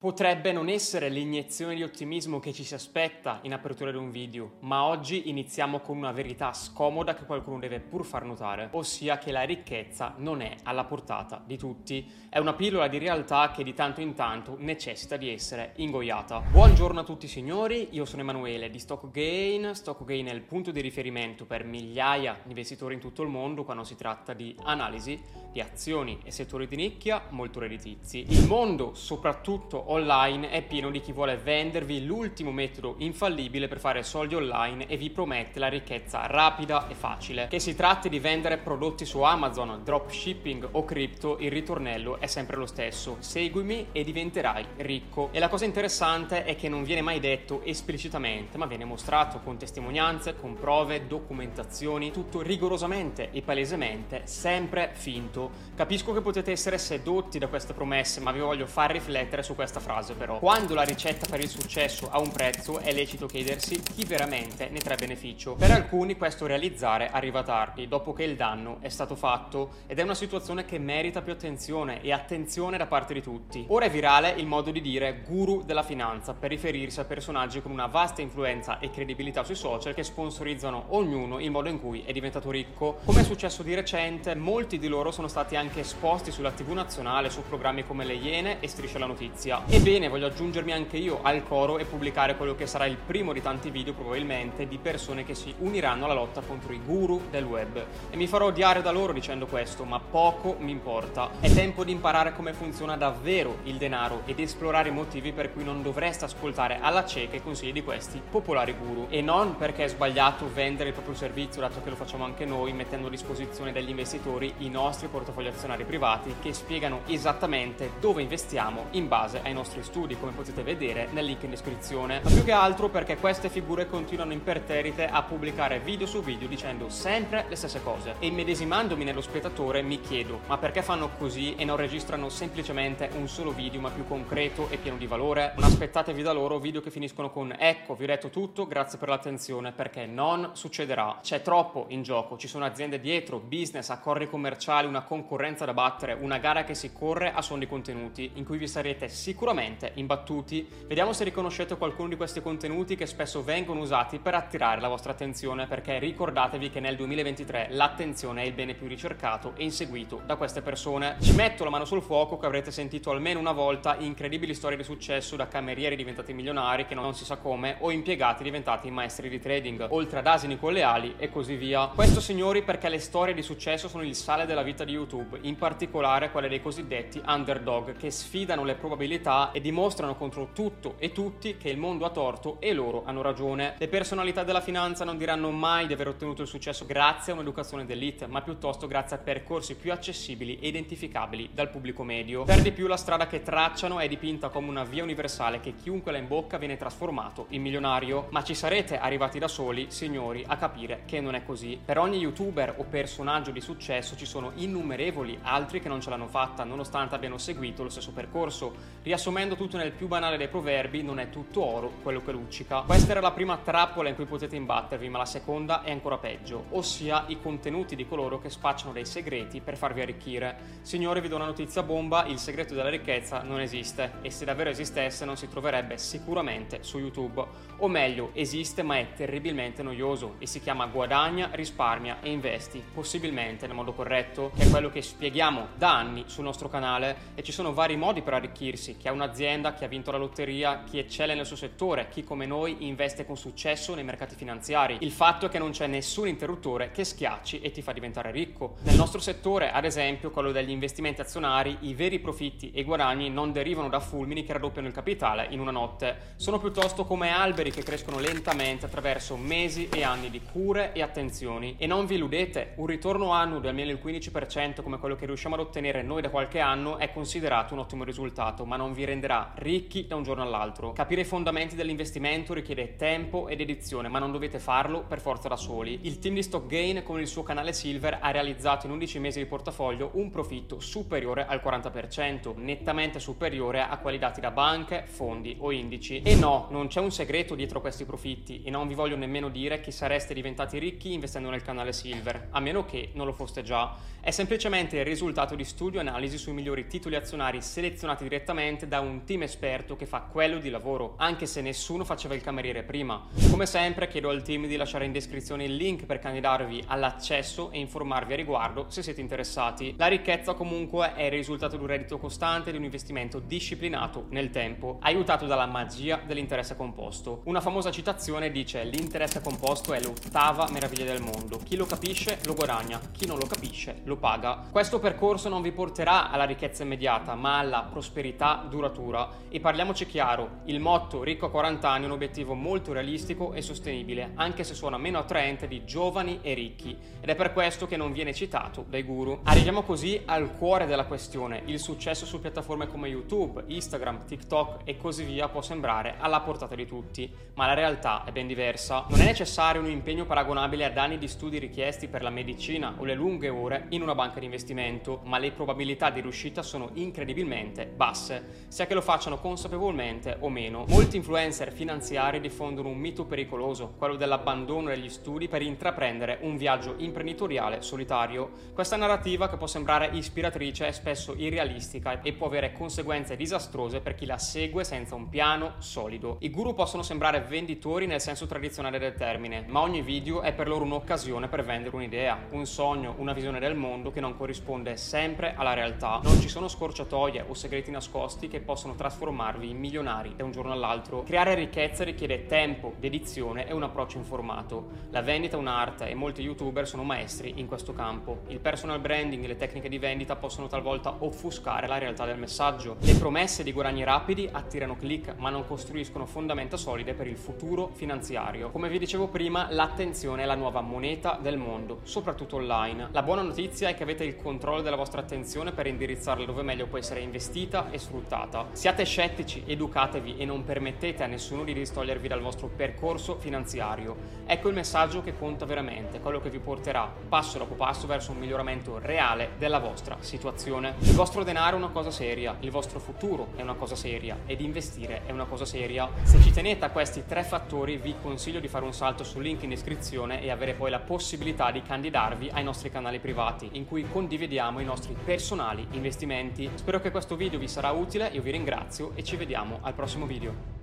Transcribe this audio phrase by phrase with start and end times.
[0.00, 4.52] Potrebbe non essere l'iniezione di ottimismo che ci si aspetta in apertura di un video,
[4.60, 9.32] ma oggi iniziamo con una verità scomoda che qualcuno deve pur far notare, ossia che
[9.32, 12.08] la ricchezza non è alla portata di tutti.
[12.28, 16.44] È una pillola di realtà che di tanto in tanto necessita di essere ingoiata.
[16.48, 19.74] Buongiorno a tutti signori, io sono Emanuele di Stock Gain.
[19.74, 23.64] Stock Gain è il punto di riferimento per migliaia di investitori in tutto il mondo
[23.64, 25.20] quando si tratta di analisi
[25.50, 28.24] di azioni e settori di nicchia molto redditizi.
[28.28, 34.02] Il mondo, soprattutto online è pieno di chi vuole vendervi l'ultimo metodo infallibile per fare
[34.02, 37.48] soldi online e vi promette la ricchezza rapida e facile.
[37.48, 42.56] Che si tratti di vendere prodotti su Amazon, dropshipping o crypto, il ritornello è sempre
[42.56, 43.16] lo stesso.
[43.20, 45.30] Seguimi e diventerai ricco.
[45.32, 49.56] E la cosa interessante è che non viene mai detto esplicitamente, ma viene mostrato con
[49.56, 55.50] testimonianze, con prove, documentazioni, tutto rigorosamente e palesemente sempre finto.
[55.74, 59.77] Capisco che potete essere sedotti da queste promesse, ma vi voglio far riflettere su questa
[59.78, 60.38] questa frase però.
[60.38, 64.80] Quando la ricetta per il successo ha un prezzo è lecito chiedersi chi veramente ne
[64.80, 65.54] trae beneficio.
[65.54, 70.02] Per alcuni questo realizzare arriva tardi, dopo che il danno è stato fatto ed è
[70.02, 73.64] una situazione che merita più attenzione e attenzione da parte di tutti.
[73.68, 77.70] Ora è virale il modo di dire guru della finanza per riferirsi a personaggi con
[77.70, 82.12] una vasta influenza e credibilità sui social che sponsorizzano ognuno il modo in cui è
[82.12, 82.98] diventato ricco.
[83.04, 87.30] Come è successo di recente, molti di loro sono stati anche esposti sulla TV nazionale
[87.30, 89.62] su programmi come Le Iene e Striscia la Notizia.
[89.70, 93.42] Ebbene, voglio aggiungermi anche io al coro e pubblicare quello che sarà il primo di
[93.42, 97.84] tanti video probabilmente di persone che si uniranno alla lotta contro i guru del web.
[98.08, 101.32] E mi farò odiare da loro dicendo questo, ma poco mi importa.
[101.38, 105.64] È tempo di imparare come funziona davvero il denaro ed esplorare i motivi per cui
[105.64, 109.08] non dovreste ascoltare alla cieca i consigli di questi popolari guru.
[109.10, 112.72] E non perché è sbagliato vendere il proprio servizio, dato che lo facciamo anche noi,
[112.72, 118.86] mettendo a disposizione degli investitori i nostri portafogli azionari privati che spiegano esattamente dove investiamo
[118.92, 122.20] in base ai nostri studi, come potete vedere nel link in descrizione.
[122.22, 126.88] Ma più che altro perché queste figure continuano imperterrite a pubblicare video su video dicendo
[126.88, 128.14] sempre le stesse cose.
[128.18, 133.28] E immedesimandomi nello spettatore mi chiedo, ma perché fanno così e non registrano semplicemente un
[133.28, 135.52] solo video ma più concreto e pieno di valore?
[135.56, 139.08] Non aspettatevi da loro video che finiscono con ecco, vi ho detto tutto, grazie per
[139.08, 141.18] l'attenzione, perché non succederà.
[141.22, 146.16] C'è troppo in gioco, ci sono aziende dietro, business, accordi commerciali, una concorrenza da battere,
[146.18, 149.92] una gara che si corre a suon di contenuti, in cui vi sarete sicuramente sicuramente
[149.94, 150.68] imbattuti.
[150.86, 155.12] Vediamo se riconoscete qualcuno di questi contenuti che spesso vengono usati per attirare la vostra
[155.12, 160.36] attenzione, perché ricordatevi che nel 2023 l'attenzione è il bene più ricercato e inseguito da
[160.36, 161.16] queste persone.
[161.20, 164.82] Ci metto la mano sul fuoco che avrete sentito almeno una volta incredibili storie di
[164.82, 169.40] successo da camerieri diventati milionari che non si sa come o impiegati diventati maestri di
[169.40, 171.86] trading, oltre ad asini con le ali e così via.
[171.94, 175.56] Questo signori perché le storie di successo sono il sale della vita di YouTube, in
[175.56, 181.56] particolare quelle dei cosiddetti underdog che sfidano le probabilità e dimostrano contro tutto e tutti
[181.56, 183.74] che il mondo ha torto e loro hanno ragione.
[183.78, 187.86] Le personalità della finanza non diranno mai di aver ottenuto il successo grazie a un'educazione
[187.86, 192.44] d'elite, ma piuttosto grazie a percorsi più accessibili e identificabili dal pubblico medio.
[192.44, 196.12] Per di più la strada che tracciano è dipinta come una via universale che chiunque
[196.12, 201.02] la imbocca viene trasformato in milionario, ma ci sarete arrivati da soli, signori, a capire
[201.06, 201.78] che non è così.
[201.82, 206.26] Per ogni youtuber o personaggio di successo ci sono innumerevoli altri che non ce l'hanno
[206.26, 208.96] fatta nonostante abbiano seguito lo stesso percorso.
[209.02, 212.80] Riassumendo riassumendo tutto nel più banale dei proverbi, non è tutto oro quello che luccica.
[212.80, 216.64] Questa era la prima trappola in cui potete imbattervi, ma la seconda è ancora peggio,
[216.70, 220.78] ossia i contenuti di coloro che spacciano dei segreti per farvi arricchire.
[220.80, 224.70] Signore, vi do una notizia bomba, il segreto della ricchezza non esiste e se davvero
[224.70, 227.44] esistesse non si troverebbe sicuramente su YouTube.
[227.78, 233.66] O meglio, esiste ma è terribilmente noioso e si chiama guadagna, risparmia e investi, possibilmente
[233.66, 237.52] nel modo corretto, che è quello che spieghiamo da anni sul nostro canale e ci
[237.52, 241.34] sono vari modi per arricchirsi, che ha un'azienda, chi ha vinto la lotteria, chi eccelle
[241.34, 244.98] nel suo settore, chi come noi investe con successo nei mercati finanziari.
[245.00, 248.76] Il fatto è che non c'è nessun interruttore che schiacci e ti fa diventare ricco.
[248.82, 253.50] Nel nostro settore, ad esempio, quello degli investimenti azionari, i veri profitti e guadagni non
[253.50, 257.82] derivano da fulmini che raddoppiano il capitale in una notte, sono piuttosto come alberi che
[257.82, 261.76] crescono lentamente attraverso mesi e anni di cure e attenzioni.
[261.78, 265.54] E non vi illudete, un ritorno annuo di almeno il 15% come quello che riusciamo
[265.54, 269.52] ad ottenere noi da qualche anno è considerato un ottimo risultato, ma non vi renderà
[269.56, 270.92] ricchi da un giorno all'altro.
[270.92, 275.56] Capire i fondamenti dell'investimento richiede tempo ed edizione, ma non dovete farlo per forza da
[275.56, 276.00] soli.
[276.02, 279.38] Il team di Stock Gain con il suo canale Silver ha realizzato in 11 mesi
[279.38, 285.56] di portafoglio un profitto superiore al 40%, nettamente superiore a quelli dati da banche, fondi
[285.60, 286.22] o indici.
[286.22, 289.80] E no, non c'è un segreto dietro questi profitti e non vi voglio nemmeno dire
[289.80, 293.94] che sareste diventati ricchi investendo nel canale Silver, a meno che non lo foste già.
[294.20, 299.00] È semplicemente il risultato di studio e analisi sui migliori titoli azionari selezionati direttamente da
[299.00, 303.26] un team esperto che fa quello di lavoro, anche se nessuno faceva il cameriere prima.
[303.50, 307.78] Come sempre chiedo al team di lasciare in descrizione il link per candidarvi all'accesso e
[307.78, 309.94] informarvi a riguardo se siete interessati.
[309.96, 314.26] La ricchezza comunque è il risultato di un reddito costante e di un investimento disciplinato
[314.30, 317.42] nel tempo, aiutato dalla magia dell'interesse composto.
[317.44, 321.58] Una famosa citazione dice l'interesse composto è l'ottava meraviglia del mondo.
[321.62, 324.64] Chi lo capisce lo guadagna, chi non lo capisce lo paga.
[324.70, 329.28] Questo percorso non vi porterà alla ricchezza immediata, ma alla prosperità duratura.
[329.48, 333.60] E parliamoci chiaro, il motto ricco a 40 anni è un obiettivo molto realistico e
[333.60, 336.96] sostenibile, anche se suona meno attraente di giovani e ricchi.
[337.20, 339.40] Ed è per questo che non viene citato dai guru.
[339.44, 341.62] Arriviamo così al cuore della questione.
[341.66, 346.74] Il successo su piattaforme come YouTube, Instagram, TikTok e così via può sembrare alla portata
[346.74, 349.06] di tutti, ma la realtà è ben diversa.
[349.08, 353.04] Non è necessario un impegno paragonabile ad anni di studi richiesti per la medicina o
[353.04, 357.86] le lunghe ore in una banca di investimento, ma le probabilità di riuscita sono incredibilmente
[357.86, 360.84] basse, sia che lo facciano consapevolmente o meno.
[360.88, 366.94] Molti influencer finanziari diffondono un mito pericoloso, quello dell'abbandono degli studi per intraprendere un viaggio
[366.98, 368.50] imprenditoriale solitario.
[368.74, 374.14] Questa narrativa che può sembrare ispiratrice è spesso irrealistica e può avere conseguenze disastrose per
[374.14, 376.36] chi la segue senza un piano solido.
[376.40, 380.68] I guru possono sembrare venditori nel senso tradizionale del termine, ma ogni video è per
[380.68, 385.54] loro un'occasione per vendere un'idea, un sogno, una visione del mondo che non corrisponde sempre
[385.56, 386.20] alla realtà.
[386.22, 390.72] Non ci sono scorciatoie o segreti nascosti che possono trasformarvi in milionari da un giorno
[390.72, 391.22] all'altro.
[391.22, 395.06] Creare ricchezza richiede tempo, dedizione e un approccio informato.
[395.10, 398.42] La vendita è un'arte e molti youtuber sono maestri in questo campo.
[398.48, 402.96] Il personal branding e le tecniche di vendita possono talvolta offuscare la realtà del messaggio.
[403.00, 407.90] Le promesse di guadagni rapidi attirano click ma non costruiscono fondamenta solide per il futuro
[407.92, 408.70] finanziario.
[408.70, 413.08] Come vi dicevo prima, l'attenzione è la nuova moneta del mondo, soprattutto online.
[413.12, 416.86] La buona notizia è che avete il controllo della vostra attenzione per indirizzarla dove meglio
[416.86, 418.47] può essere investita e sfruttata.
[418.72, 424.16] Siate scettici, educatevi e non permettete a nessuno di distogliervi dal vostro percorso finanziario.
[424.46, 428.38] Ecco il messaggio che conta veramente, quello che vi porterà passo dopo passo verso un
[428.38, 430.94] miglioramento reale della vostra situazione.
[431.00, 434.60] Il vostro denaro è una cosa seria, il vostro futuro è una cosa seria ed
[434.60, 436.08] investire è una cosa seria.
[436.22, 439.62] Se ci tenete a questi tre fattori vi consiglio di fare un salto sul link
[439.62, 444.06] in descrizione e avere poi la possibilità di candidarvi ai nostri canali privati in cui
[444.08, 446.70] condividiamo i nostri personali investimenti.
[446.74, 450.24] Spero che questo video vi sarà utile, io vi ringrazio e ci vediamo al prossimo
[450.24, 450.77] video.